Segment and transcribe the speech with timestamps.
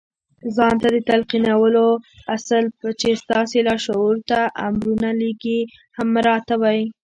[0.55, 1.85] ځان ته د تلقينولو
[2.35, 2.63] اصل
[3.01, 5.59] چې ستاسې لاشعور ته امرونه لېږي
[5.97, 6.81] هم مراعتوئ.